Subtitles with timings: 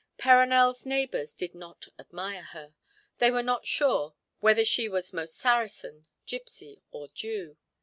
[0.17, 2.73] Perronel's neighbours did not admire her.
[3.19, 7.55] They were not sure whether she were most Saracen, gipsy, or Jew.